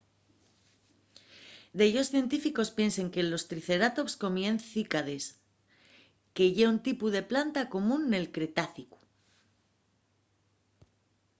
[1.79, 5.23] dellos científicos piensen que los triceratops comíen cícades
[6.35, 8.99] que ye un tipu de planta común del cretácicu